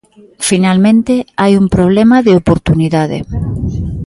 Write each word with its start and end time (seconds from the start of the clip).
Finalmente, 0.49 1.13
hai 1.41 1.53
un 1.61 1.65
problema 1.75 2.17
de 2.25 2.31
oportunidade. 2.41 3.19